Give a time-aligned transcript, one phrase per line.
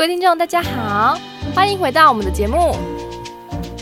[0.00, 1.20] 各位听众，大家好，
[1.54, 2.74] 欢迎回到我们的节目，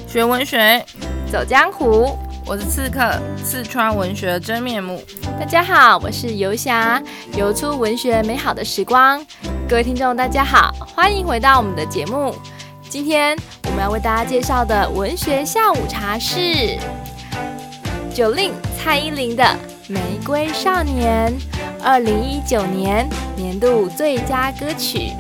[0.08, 0.84] 学文学，
[1.30, 2.18] 走江湖。
[2.44, 5.00] 我是刺客，四川文学真面目。
[5.38, 7.00] 大家好，我是游侠，
[7.36, 9.24] 游出文学美好的时光。
[9.68, 12.34] 各位听众，大家好，欢迎回到我们的节目。
[12.88, 16.40] 今天我们要为大家介绍的文学下午茶是
[18.12, 19.44] Jolin 蔡依林的
[19.86, 21.32] 《玫瑰少年》，
[21.80, 25.12] 二零一九年年度最佳歌曲。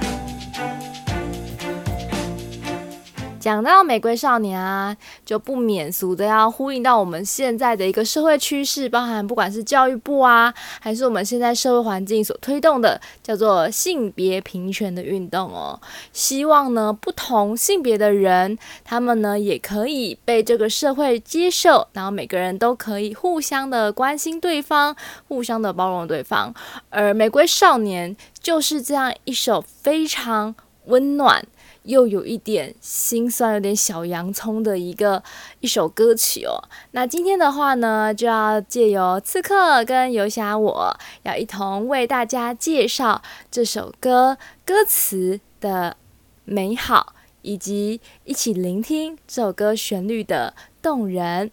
[3.40, 15.80] 讲到玫瑰少年啊，就不免俗的要呼应到我们现在的一个社会趋势，包含不管是教育部啊，还是我们现在社会环境所推动的叫做性别平权的运动哦。
[16.12, 24.96] 希望呢，不同性别的人，他们呢也可以被这个社会接受，然后每个人都可以互相的关心对方，
[25.28, 26.52] 互相的包容对方。
[26.90, 30.54] 而玫瑰少年就是这样一首非常
[30.86, 31.44] 温暖。
[31.88, 35.22] 又有一点心酸，有点小洋葱的一个
[35.60, 36.62] 一首歌曲哦。
[36.90, 45.96] 那今天的话呢，就要借由刺客跟游侠，我要一同为大家介绍这首歌歌词的
[46.44, 51.50] 美好，以及一起聆听这首歌旋律的动人，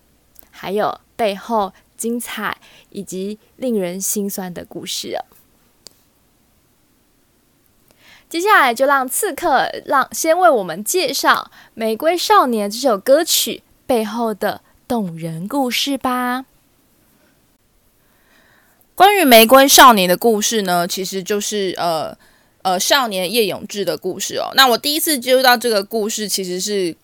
[0.51, 2.57] 还有背后精彩
[2.89, 5.23] 以及令人心酸的故事哦。
[8.27, 16.45] 接下来就让刺客让先为我们介绍《玫瑰少年》这首歌曲背后的动人故事吧。
[18.95, 22.17] 关于《玫瑰少年》的故事呢，其实就是呃
[22.63, 24.51] 呃少年叶永志的故事哦。
[24.55, 26.95] 那我第一次接触到这个故事，其实是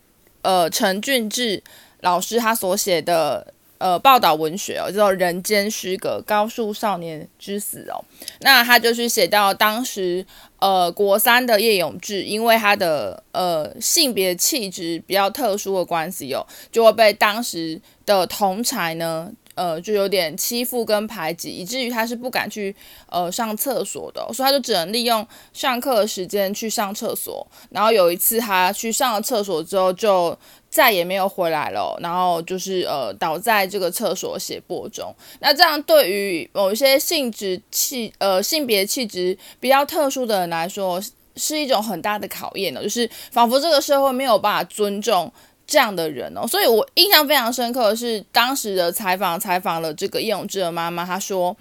[0.42, 1.62] 呃陈俊志
[2.00, 8.06] 老师他所写的呃报道文学哦，叫做《人间失格：高树少年之死》哦。
[8.42, 10.26] 那他就是写到当时。
[10.62, 22.76] 呃，国三的叶永志，因为他的呃性别气质比较特殊的关系哦，就会被当时的同才呢，呃，就有点欺负跟排挤，以至于他是不敢去
[23.08, 27.46] 呃上厕所的，所以他就只能利用上课的时间去上厕所。
[27.70, 30.38] 然后有一次他去上了厕所之后，就
[30.70, 35.14] 再也没有回来了，然后就是呃倒在这个厕所血泊中。
[35.40, 41.02] 那这样对于某一些性质气呃性别气质比较特殊的人来说，
[41.36, 45.32] 是一种很大的考验呢，就是仿佛这个社会没有办法尊重
[45.66, 46.48] 这样的人哦。
[46.48, 51.56] 所以我印象非常深刻的是当时的采访，采访了这个叶永志的妈妈，她说。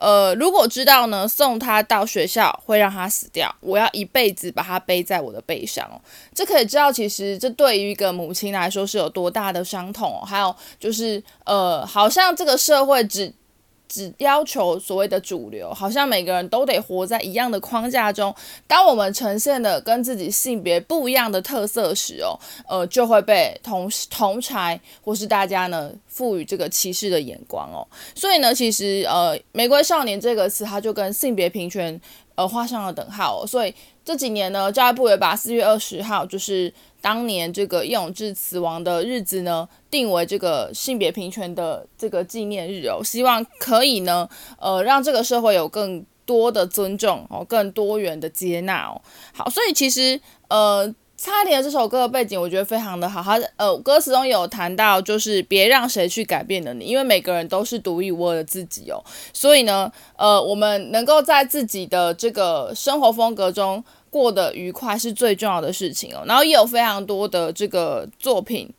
[0.00, 5.96] 呃，如果知道呢，送他到学校会让他死掉，我要一辈子把他背在我的背上哦。
[6.34, 10.26] 这可以知道，其实这对于一个母亲来说是有多大的伤痛哦。
[10.26, 13.32] 还有就是，呃，好像这个社会只。
[13.94, 18.34] 只要求所谓的主流，好像每个人都得活在一样的框架中。
[18.66, 22.36] 当我们呈现的跟自己性别不一样的特色时，哦，
[22.68, 27.86] 呃，就会被同同才或是大家呢赋予这个歧视的眼光哦。
[28.16, 32.00] 所以呢，其实呃，玫瑰少年这个词，它就跟性别平权
[32.34, 33.46] 呃画上了等号哦。
[33.46, 33.72] 所以
[34.04, 36.72] 这几年呢，教育部也把四月二十号就是。
[37.04, 44.26] 当年这个叶永志死亡的日子呢，定为这个性别平权的这个纪念日哦，希望可以呢，
[44.58, 48.98] 呃，让这个社会有更多的尊重哦，更多元的接纳哦。
[49.34, 50.90] 好，所以其实呃，
[51.24, 59.02] 差点这首歌的背景我觉得非常的好，它呃歌词中有谈到，就是别让谁去改变了你，因为每个人都是独一无二的自己哦，
[59.32, 63.82] 所以呢，呃，我们能够在自己的这个生活风格中。
[64.10, 68.72] 过得愉快是最重要的事情哦，然后也有非常多的这个作品，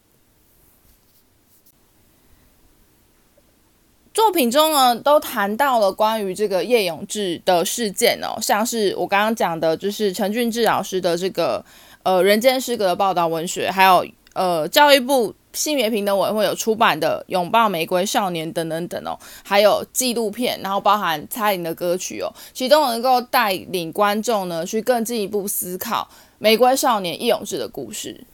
[4.13, 11.65] 作品中呢都谈到了关于这个叶永志的事件哦，像是我刚刚讲的，就是陈俊志老师的这个
[12.05, 15.35] 呃《人间失格》的报道文学，还有呃教育部。
[15.55, 26.09] 性别平等委员会有出版的《拥抱玫瑰少年》等等等哦，还有纪录片，然后包含蔡依林的歌曲哦，其中能够带领观众呢去更进一步思考
[26.39, 28.25] 玫瑰少年叶永志的故事。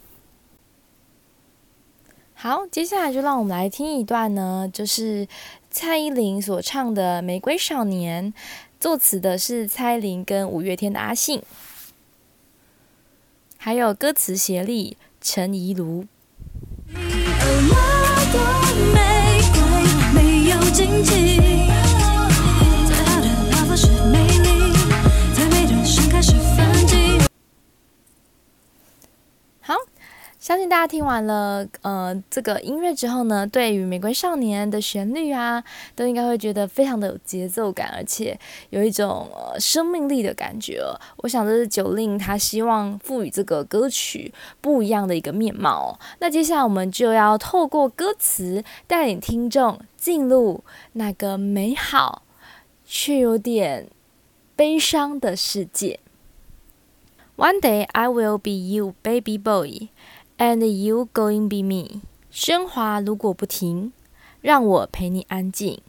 [2.34, 5.28] 好，接下来就让我们来听一段呢，就是
[5.70, 8.34] 蔡依林所唱的《玫瑰少年》，
[8.80, 11.40] 作词的是蔡依林跟五月天的阿信，
[13.64, 16.08] 还有歌词协力陈怡如。
[30.52, 35.64] 相信大家听完了呃这个音乐之后呢，对于《玫瑰少年》的旋律啊，
[35.96, 38.38] 都应该会觉得非常的有节奏感，而且
[38.70, 40.84] 有一种呃生命力的感觉。
[41.20, 45.98] 我想这是九令他希望赋予这个歌曲不一样的一个面貌。
[46.20, 50.62] 那接下来我们就要透过歌词带领听众进入
[50.92, 52.24] 那个美好
[52.86, 53.88] 却有点
[54.58, 56.02] 悲伤的世界。
[57.38, 59.88] One day I will be you, baby boy.
[60.41, 62.03] And you going be me，
[62.33, 63.93] 喧哗如果不停，
[64.43, 65.81] 让我陪你安静。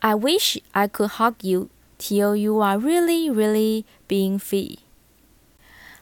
[0.00, 1.68] I wish I could hug you
[1.98, 4.78] till you are really, really being free。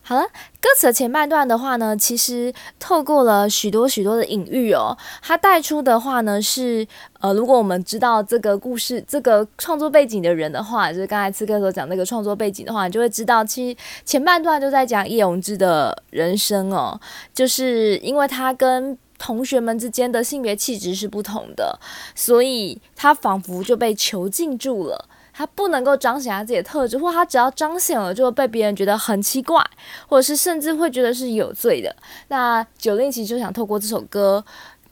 [0.09, 0.23] 好了，
[0.59, 6.87] 歌词的前半段的话呢，其实透过了许多许多的隐喻哦，它带出的话呢是，
[7.19, 16.99] 呃，如果我们知道这个故事、这个创作背景的人的话，就是刚才刺客所讲那个创作背景的话，你就会知道，其实前半段就在讲叶永志的人生哦，
[17.31, 21.79] 就是因为他跟同学们之间的性别气质是不同的，
[22.15, 25.07] 所以他仿佛就被囚禁住了。
[25.39, 29.65] 他不能够彰显他自己的特质，或他只要彰显了，就会被别人觉得很奇怪，
[30.05, 31.95] 或者是甚至会觉得是有罪的。
[32.27, 34.43] 那九令其就想透过这首歌，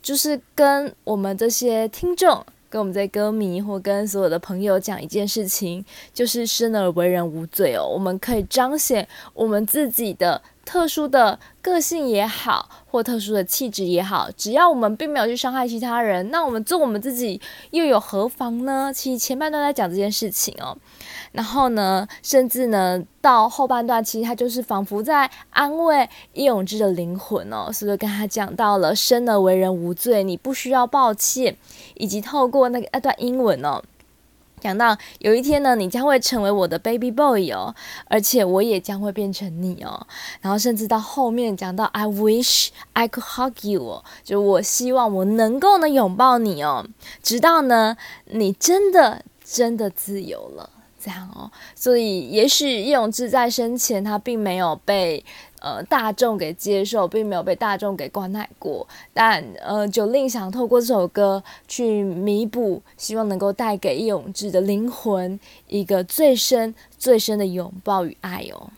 [0.02, 5.84] 就是跟我们这些听众、跟我们这些歌迷，或跟所有的朋友讲一件事情，
[6.14, 10.42] 就是生而为人无罪哦，我们可以彰显我们自己的。
[10.68, 17.40] 特殊的个性也好，或特殊的气质也好，只要我们并没有去伤害其他人，那我们做我们自己
[17.72, 18.92] 又有何妨呢？
[18.94, 20.78] 其实前半段在讲这件事情哦，
[21.32, 31.56] 然后呢，甚至呢到后半段，其实他就是仿佛在安慰叶永志的灵魂哦，所以跟他讲到了生而为人无罪，你不需要抱歉，
[31.96, 33.82] 以及透过那个那段英文哦。
[34.60, 37.74] 讲到有一天呢，你将会成为我的 baby boy 哦，
[38.06, 40.08] 而且我也将会变成你哦。
[40.42, 46.86] 然后甚至到后面讲到 I wish I could hug you，就我希望我能够呢拥抱你哦，
[47.22, 47.96] 直到呢
[48.26, 50.70] 你真的真的自由了，
[51.34, 51.52] 哦。
[51.76, 55.24] 所以也许叶永志在生前他并没有被。
[55.60, 58.88] 呃，大众给接受，并没有被大众给关爱过。
[59.12, 68.70] 但呃九令想透过这首歌去弥补，希望能够带给叶永志的灵魂一个最深、最深的拥抱与爱哦。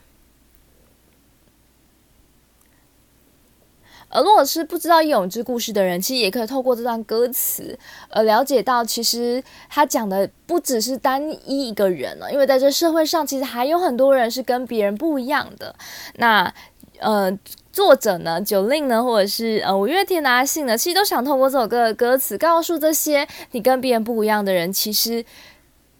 [4.09, 7.77] 而如果是不知道叶永志故事的人，其实也可以透过这段歌词，
[8.09, 15.75] 呃，了解到其实他讲的不只是单一一个人了，因为在这社会上，其实还有很多人是跟别人不一样的。
[16.15, 16.53] 那
[16.99, 17.31] 呃，
[17.71, 25.23] 作者呢九令呢，或者是呃五月天的阿信呢，其实都想透过这首歌的歌词，告诉这些你跟别人不一样的人，其实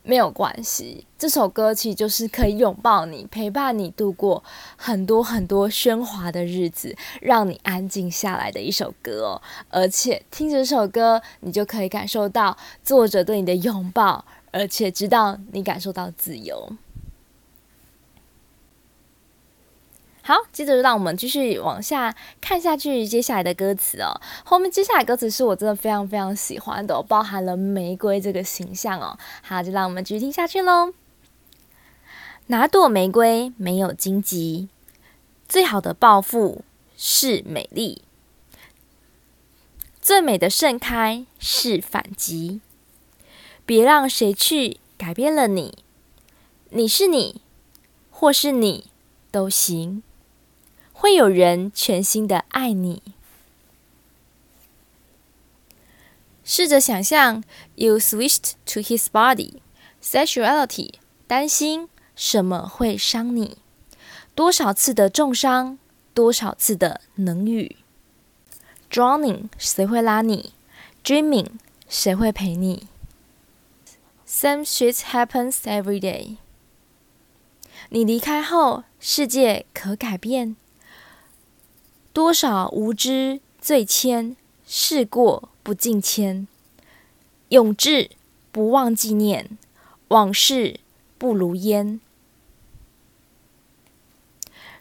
[0.09, 1.06] 没有关系。
[1.19, 4.44] 这首歌其实就是可以拥抱你，陪伴你度过
[4.75, 9.41] 很多很多喧哗的日子，让你安静下来的一首歌哦。
[9.69, 16.73] 而且听着这首歌，你就可以感受到作者对你的拥抱，而且知道你感受到自由。
[20.29, 24.21] 好，接着就让我们继续往下看下去，接下来的歌词哦。
[24.45, 29.17] 后面接下来歌词是我真的非常非常喜欢的，包含了玫瑰这个形象哦。
[29.41, 30.93] 好，就让我们继续听下去喽。
[32.45, 34.69] 哪朵玫瑰没有荆棘？
[35.47, 36.63] 最好的报复
[36.95, 38.03] 是美丽，
[39.99, 42.61] 最美的盛开是反击。
[43.65, 45.79] 别让谁去改变了你，
[46.69, 47.41] 你是你，
[48.11, 48.91] 或是你
[49.31, 50.03] 都行。
[51.01, 53.01] 会有人全心的爱你。
[56.44, 57.41] 试着想象
[57.75, 59.59] ，you switched to his body,
[60.03, 61.87] sexuality，担心
[62.18, 63.59] 什么会伤你？
[64.35, 65.79] 多少次的重伤，
[66.13, 67.77] 多少次的冷雨。
[68.91, 70.51] Drowning，谁会拉你
[71.06, 71.51] ？Dreaming，
[71.87, 72.87] 谁会陪你
[74.27, 76.35] ？Same shit happens every day。
[77.87, 80.57] 你离开后，世界可改变。
[82.11, 84.35] 多少无知罪愆，
[84.66, 86.47] 事过不境迁。
[87.49, 88.11] 永志
[88.51, 89.57] 不忘纪念，
[90.09, 90.80] 往事
[91.18, 91.99] 不如烟。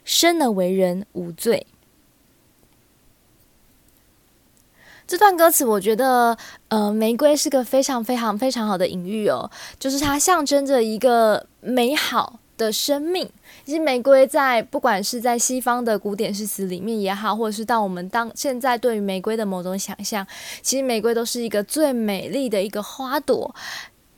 [0.04, 1.66] 生而为人无罪。
[5.06, 6.36] 这段歌词，我觉得，
[6.68, 13.30] 呃，玫瑰是个非常非常非常好的隐喻哦，就是它象征着一个美好的生命。
[13.64, 20.26] 其实玫瑰在不管是在西方的古典诗词里面也好，或者是到我们当现在对于玫瑰的某种想象，
[20.60, 23.54] 其实玫瑰都是一个最美丽的一个花朵。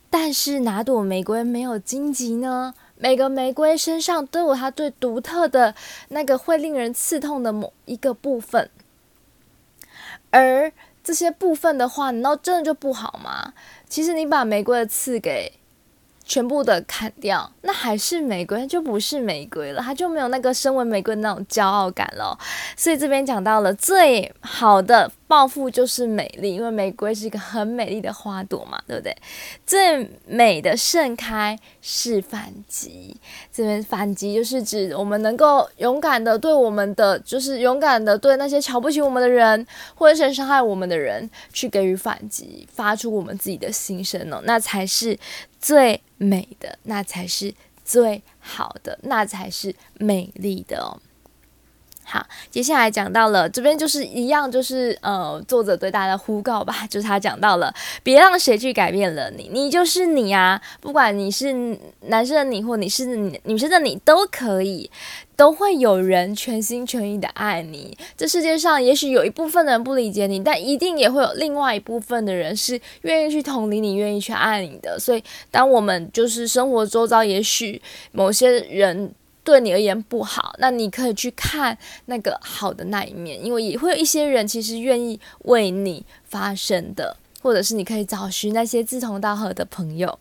[0.09, 2.73] 但是哪朵玫瑰没有荆棘呢？
[2.97, 5.73] 每个玫瑰身上都有它最独特的
[6.09, 8.69] 那个会令人刺痛的某一个部分。
[10.29, 10.71] 而
[11.03, 13.53] 这些部分的话，难道真的就不好吗？
[13.87, 15.53] 其实你把玫瑰的刺给
[16.31, 22.39] 全部的砍掉，那还是玫瑰，就不是玫瑰了，它就没有那个身为玫瑰的那种骄傲感了。
[22.77, 29.15] 所以这边讲到了最好的暴富就是美丽，因为玫瑰是一个很美丽的花朵嘛，对不对？
[29.65, 33.15] 最美的盛开是反击，
[33.49, 45.17] 这边反击就是指我们能够勇敢的对我们的，就是勇敢的对那些瞧不起我们的人，或者是伤害我们的人去给予反击，发出我们自己的心声哦，那才是。
[45.61, 47.53] 最美的，那才是
[47.85, 50.97] 最好的，那才是美丽的。
[52.11, 61.53] 好，接下来讲到了这边就是一样，就是呃，作者对大家的呼告吧， 就是他讲到了，别让谁去改变了你，你就是你啊，不管你是
[62.01, 63.05] 男生的你或你是
[63.45, 64.91] 女生的你都可以，
[65.37, 67.97] 都会有人全心全意的爱你。
[68.17, 74.99] 这世界上也许有一部分的人不理解你，但一定也会有另外一部分的人是愿意去同理你，愿意去爱你的。
[74.99, 79.13] 所以，当我们就是生活周遭，也许某些人。
[79.43, 90.19] 对你而言不好，那你可以去看那个好的那一面，因为也会有一些人其实愿意为你发声的，或者是你可以找寻那些志同道合的朋友。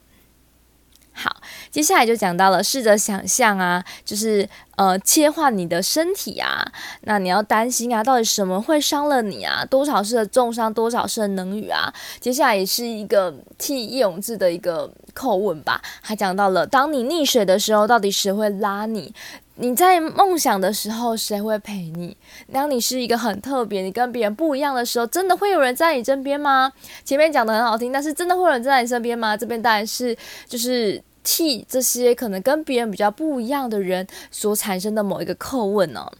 [1.70, 6.66] 接下来就讲到了，试着想象啊，就是呃，切换你的身体啊，
[7.02, 9.64] 那你要担心啊，到底什么会伤了你啊？
[9.64, 11.92] 多少次的重伤，多少次的冷语啊？
[12.18, 15.80] 接下来也是一个替叶永志的一个叩问吧。
[16.02, 19.14] 他讲到了，当你溺水的时候，到底谁会拉你？
[19.54, 22.16] 你在梦想的时候，谁会陪你？
[22.52, 26.72] 当你是一个很特别，你跟别人不一样的时候，真的会有人在你身边吗？
[27.04, 29.36] 前面讲的很好听，但是真的会有人在你身边吗？
[29.36, 30.16] 这边当然是
[30.48, 31.00] 就是。
[31.22, 36.12] 替这些可能跟别人比较不一样的人所产生的某一个叩问呢、哦？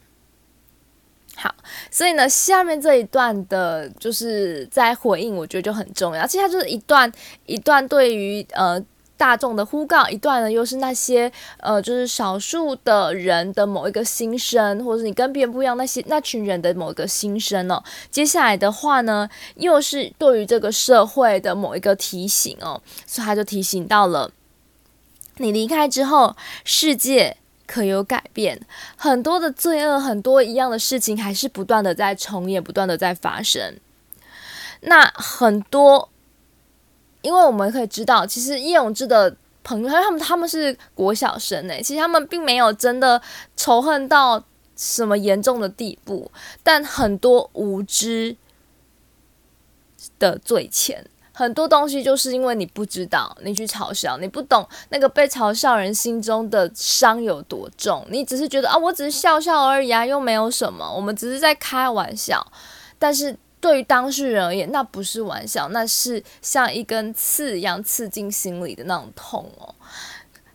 [1.37, 1.55] 好，
[1.91, 6.27] 所以呢，下面这一段的就是在回应，我觉得就很重要。
[6.27, 7.11] 接下来就是一段
[7.47, 8.79] 一段对于呃
[9.17, 17.83] 大众的呼告，一段呢又是那些呃就是少数的人的某一个心声，或者是你跟别人不一样那些那群人的某一个心声哦。
[18.11, 24.31] 接下来的话呢，又是对于这个社会的某一个提醒哦，所以他就提醒到了。
[25.37, 28.61] 你离开之后，世界可有改变？
[28.97, 33.79] 很多的罪恶，很多一样的事情，还是不断的在重演，不断的在发生。
[34.83, 36.11] 那很多，
[37.23, 43.21] 因为我们可以知道，其实叶永志的朋友，他们他们是国小生诶，其实他们并没有真的
[43.57, 44.43] 仇恨到
[44.77, 46.31] 什么严重的地步，
[46.63, 48.37] 但很多无知
[50.19, 51.07] 的罪钱。
[51.41, 62.47] 很多东西就是因为你不知道，你去嘲笑，你不懂那个被嘲笑人心中的伤有多重，你只是觉得啊，我只是笑笑而已啊，又没有什么，我们只是在开玩笑。
[62.99, 69.75] 但是对于当事人而言，那不是玩笑，那是像一根刺一样刺进心里的那种痛哦。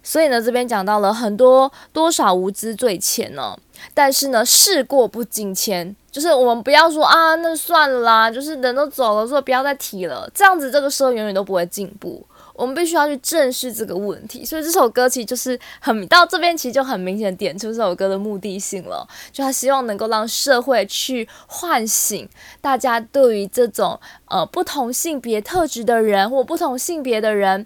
[0.04, 3.58] 所以呢，这边讲到了很多多少无知罪愆呢，
[3.96, 12.26] 但是呢，事过不境迁，就是我们不要说啊，那算了啦，就是人都走了，说不要再提了，这样子这个社会永远都不会进步。
[12.54, 14.46] 我们必须要去正视这个问题。
[14.46, 22.30] 所以这首歌其实就是很到这边，其实就很明显点出这首歌的目的性了，就他希望能够让社会去唤醒
[22.62, 27.66] 大家对于这种呃不同性别特质的人或不同性别的人。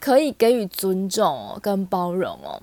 [0.00, 2.60] 可以给予尊重，跟包容哦。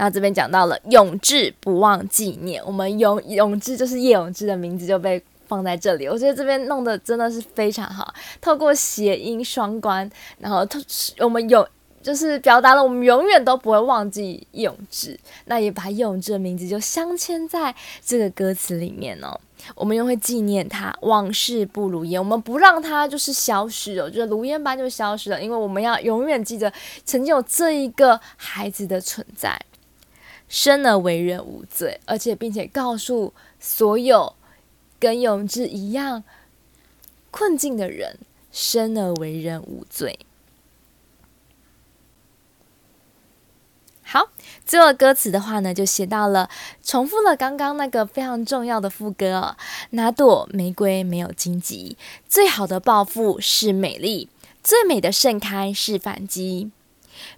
[0.00, 6.08] 那这边讲到了永志不忘纪念，我们永永志就是叶永志的名字就被放在这里。
[6.08, 10.80] 我觉得这边弄的真的是非常好，透过谐音双关，然后透
[11.18, 11.66] 我们永
[12.02, 19.38] 就是表达了我们永远都不会忘记永志，那也把永志的名字就镶嵌在这个歌词里面哦。
[19.74, 22.18] 我们又会纪念他，往事不如烟。
[22.18, 25.42] 我们不让他就是消失哦，就是如烟般就消失了。
[25.42, 26.72] 因为我们要永远记得
[27.04, 29.60] 曾经有这一个孩子的存在，
[30.50, 34.34] 生而为人无罪，而且并且告诉所有
[34.98, 36.24] 跟永志一样
[37.30, 38.18] 困境的人，
[38.50, 40.18] 生而为人无罪。
[44.02, 44.30] 好，
[44.66, 46.50] 最后歌词的话呢，就写到了，
[46.82, 49.56] 重复了刚刚那个非常重要的副歌。
[49.90, 51.96] 哪朵玫瑰没有荆棘？
[52.28, 54.28] 最好的报复是美丽，
[54.64, 56.72] 最美的盛开是反击。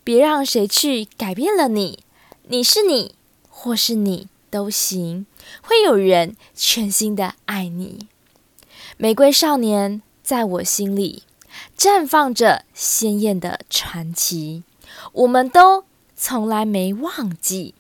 [0.02, 2.04] 别让谁去改变了你，
[2.44, 3.14] 你是你，
[3.48, 5.26] 或是你都行，
[5.62, 8.08] 会有人全心的爱你。
[8.96, 11.22] 玫瑰少年在我心里
[11.76, 14.62] 绽放着鲜艳的传奇，
[15.12, 15.84] 我们都。
[16.14, 17.74] 从来没忘记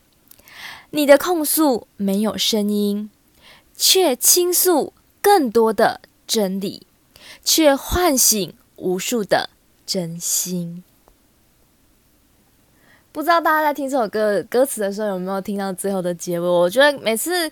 [0.90, 3.08] 你的控诉，没有声音，
[3.76, 6.84] 却倾诉更多的真理，
[7.44, 9.50] 却唤醒无数的
[9.86, 10.82] 真心。
[13.12, 16.46] 不知道大家在听这首歌歌词的时候有没有听到最后的结尾？
[16.46, 17.50] 我觉得每次。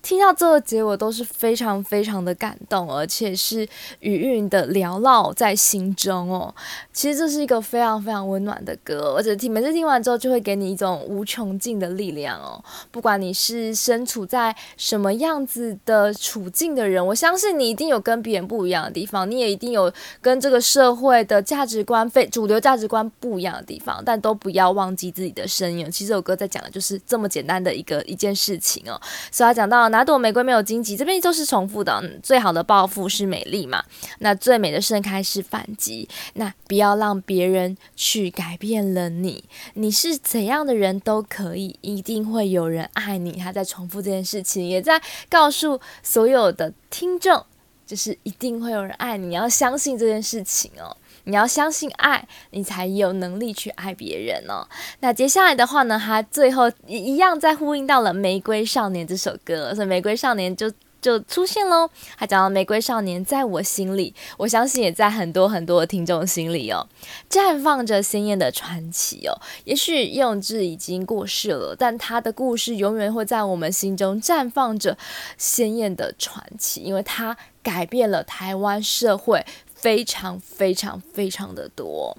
[0.00, 3.68] 听到这个结尾都是非常非常的感动，而且是
[4.00, 6.54] 余韵的缭绕在心中哦。
[6.92, 12.62] 其实这是一个非常非常温暖的歌，而且听每次听完之后就会给你一种无穷尽的力量哦。
[12.90, 25.90] 不管你是身处在什么样子的处境的人，我相信你一定有跟别人不一样的地方，你也一定有跟这个社会的价值观、非主流价值观不一样的地方，但都不要忘记自己的声音。
[25.90, 28.98] 其实这首歌在讲的就是这么简单的一个一件事情哦。
[29.30, 32.02] 所以他讲到哪朵玫瑰没有荆棘，这边都是重复的。
[32.22, 33.84] 最好的报复是美丽嘛？
[34.20, 36.08] 那最美的盛开是反击。
[36.34, 43.32] 那不要让别人去改变了你，你是怎样的人都可以，一定会有人爱你。
[43.32, 47.44] 他在重复这件事情，也在告诉所有的听众，
[47.86, 49.28] 就是一定会有人爱你。
[49.28, 50.96] 你要相信这件事情哦。
[51.28, 54.66] 你要相信爱，你才有能力去爱别人哦。
[55.00, 61.88] 那接下来的话呢，他最后一一样在呼应到了《玫瑰少年》这首歌，所以《玫瑰少年》就就出现喽。
[62.16, 66.88] 他讲到《玫瑰少年》在我心里，我相信也在很多很多的听众心里哦，
[67.28, 69.38] 绽放着鲜艳的传奇哦。
[69.64, 74.96] 也许叶永志已经过世了，但他的故事永远会在我们心中绽放着
[75.36, 79.44] 鲜艳的传奇，因为他改变了台湾社会。
[79.80, 82.16] 非常非常非常的多，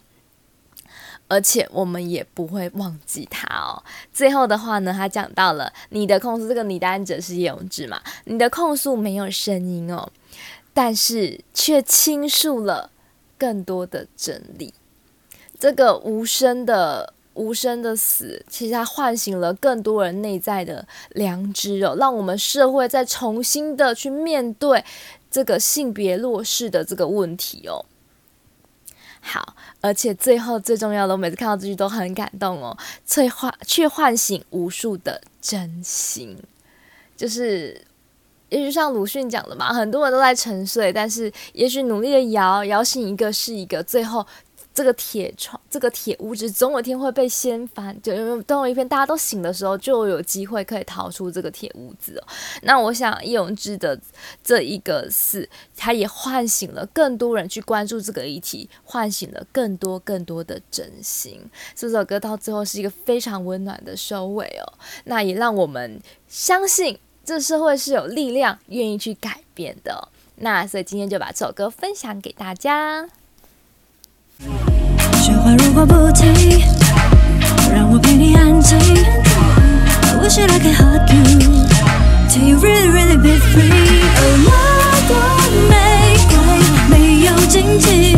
[1.27, 3.83] 而且我们也不会忘记他哦。
[4.13, 8.01] 最后的话呢，他讲到了你的控诉，这个你的案者是叶永志嘛？
[8.23, 10.09] 你的控诉没有声音哦，
[10.73, 12.89] 但是却倾诉了
[13.37, 14.73] 更多的真理。
[15.59, 24.83] 这个无声的无声的死，其实它唤醒了更多人内在的良知哦，让我们社会再重新的去面对。
[25.31, 27.85] 这个性别弱势的这个问题哦，
[29.21, 36.37] 好，而且最后最重要的，我每次看到这句都很感动哦，催唤却唤醒无数的真心，
[37.15, 37.81] 就是，
[38.49, 44.25] 也许像鲁迅讲的嘛，很多人都在沉睡，但是也许努力的摇摇醒一个是一个，最后。
[44.79, 48.01] 这个铁窗，这个铁屋子，总有一天会被掀翻。
[48.01, 52.23] 就因为等有一天大家都醒的时候，就有机会可以逃出这个铁屋子哦。
[52.61, 53.99] 那我想叶永志的
[54.41, 61.41] 这一个事，他也唤醒了更多人去关注这个议题，唤醒了更多更多的真心。
[61.75, 64.73] 这首歌到最后是一个非常温暖的收尾哦。
[65.03, 70.07] 那也让我们相信，这社会是有力量愿意去改变的。
[70.37, 73.09] 那所以今天就把这首歌分享给大家。
[74.39, 76.63] 雪花如果不停，
[77.73, 78.77] 让我陪你安静。
[78.77, 81.67] I wish that I could hug you,
[82.29, 83.99] till you really, really be free.
[84.15, 84.51] 哦，那
[85.09, 85.13] 朵
[85.67, 86.33] 玫瑰
[86.89, 88.08] 没有荆棘。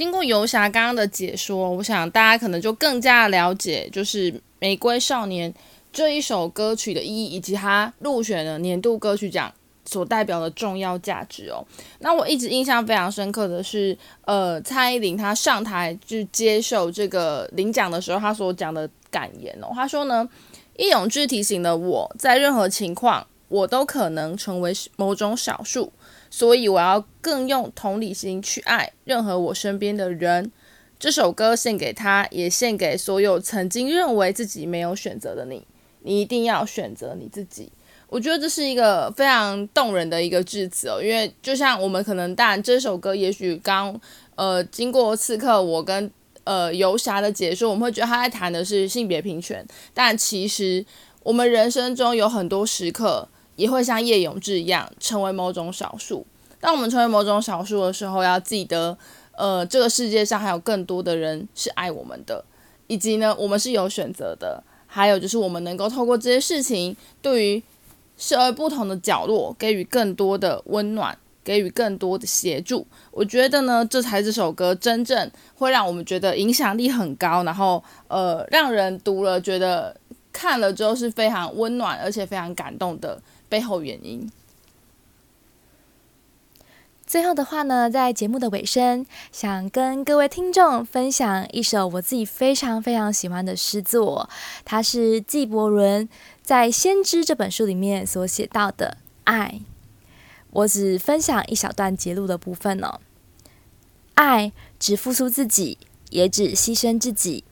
[0.00, 5.52] 经过游侠刚刚的解说，我想大家可能就更加了解，就是《玫瑰少年》
[5.92, 9.52] 这一首歌曲的意义，以及它入选了年度歌曲奖
[9.84, 11.62] 所代表的重要价值哦。
[11.98, 20.26] 那我一直印象非常深刻的是，呃，蔡依林她上台去接受这个领奖的时候，她所讲的感言哦，她说呢，
[20.78, 25.92] 易永志提醒了我在任何情况，我都可能成为某种少数。
[26.30, 30.50] 所以我要更用同理心去爱任何我身边的人。
[30.98, 35.66] 这首歌献给他，也献给所有曾经认为自己没有选择的你。
[36.02, 37.72] 你一定要选择你自己。
[38.06, 41.02] 我觉得这是一个非常动人的一个致辞哦。
[41.02, 43.98] 因为就像我们可能，当然这首歌也许刚
[44.34, 46.10] 呃经过刺客我跟
[46.44, 49.66] 呃游侠的解说，我们会觉得他在谈的是性别平权。
[49.94, 50.84] 但其实
[51.22, 53.26] 我们人生中有很多时刻。
[53.60, 56.26] 也会像叶永志一样成为某种少数。
[56.58, 58.96] 当我们成为某种少数的时候，要记得，
[59.32, 62.42] 呃，这个世界上还有更多的人是爱我们的，
[62.86, 64.62] 以及呢，我们是有选择的。
[64.86, 67.62] 还有就是，我们能够透过这些事情，对于
[68.16, 72.84] 社会不同的角落给予更多的温暖，给予更多的协助。
[73.12, 79.96] 我觉得呢，这才是这首歌真正会让我们觉得影响力很高，然后呃，让人读了觉得
[80.40, 83.20] 看了之后是非常温暖而且非常感动的。
[83.50, 84.30] 背后原因。
[87.04, 94.30] 最后的话呢，在节目的尾声，想跟各位听众分享一首我自己非常非常喜欢的诗作，
[94.64, 96.08] 它是纪伯伦
[96.42, 99.60] 在《先知》这本书里面所写到的爱。
[100.52, 103.00] 我只分享一小段节录的部分哦。
[104.14, 105.76] 爱只付出自己，
[106.10, 107.44] 也只牺牲自己。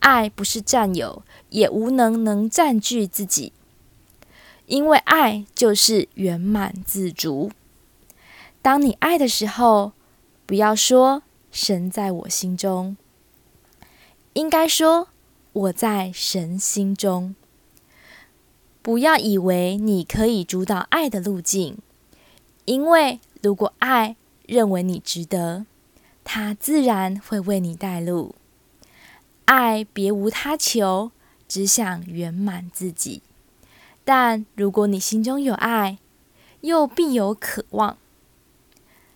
[0.00, 3.52] 爱不是占有，也无能能占据自己。
[4.66, 7.50] 因为爱就是圆满自足。
[8.62, 9.92] 当你爱的时候，
[10.46, 12.96] 不要说神在我心中，
[14.34, 15.08] 应该说
[15.52, 17.34] 我在神心中。
[18.82, 21.78] 不要以为你可以主导爱的路径，
[22.64, 25.66] 因为如果爱认为你值得，
[26.24, 28.34] 他自然会为你带路。
[29.50, 31.10] 爱别无他求，
[31.48, 33.20] 只想圆满自己。
[34.04, 35.98] 但如果你心中有爱，
[36.60, 37.98] 又必有渴望，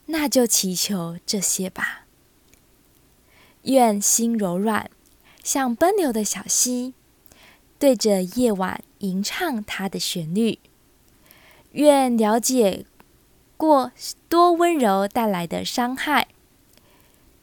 [0.06, 2.06] 那就祈求这些吧。
[3.62, 4.90] 愿心柔软，
[5.44, 6.94] 像奔流的小溪，
[7.78, 10.58] 对着夜晚吟唱它的旋律。
[11.70, 12.84] 愿了解
[13.56, 13.92] 过
[14.28, 16.26] 多温柔带来的伤害。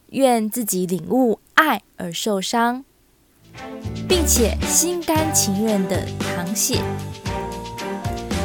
[0.07, 2.83] 愿自己领悟爱而受伤，
[4.07, 6.81] 并且心甘情愿的淌血。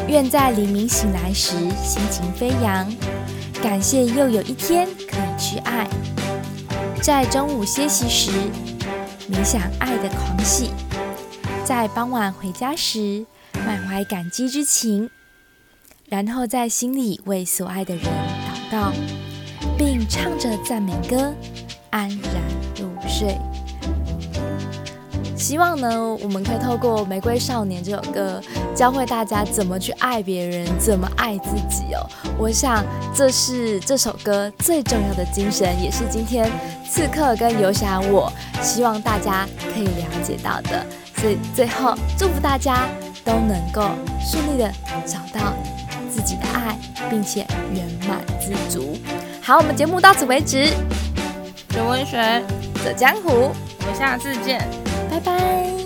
[0.09, 2.87] 愿在黎明醒来时心情飞扬，
[3.63, 5.89] 感谢又有一天可以去爱。
[7.03, 8.31] 在中午歇息时
[9.31, 10.71] 冥想爱的狂喜，
[11.65, 13.27] 在傍晚回家时
[13.65, 15.11] 满怀感激之情，
[16.09, 18.93] 然后在心里为所爱的人祷告，
[19.77, 21.35] 并唱着赞美歌
[21.91, 22.46] 安然
[23.17, 23.39] 睡。
[25.37, 28.41] 希望呢，我们可以透过《玫瑰少年》这首歌，
[28.75, 32.05] 教会大家怎么去爱别人，怎么爱自己哦。
[32.39, 36.51] 我想这是这首歌最重要的精神，也是今天
[36.91, 40.85] 刺客跟游侠我希望大家可以了解到的。
[41.17, 42.89] 所以最后祝福大家
[43.25, 44.71] 都能够顺利的
[45.07, 45.55] 找到
[46.11, 46.77] 自己的爱，
[47.09, 48.97] 并且圆满自足。
[49.43, 50.67] 好，我们节目到此为止。
[51.71, 52.43] 学文学，
[52.87, 54.61] 走江湖，我们下次见。
[55.11, 55.86] 拜拜。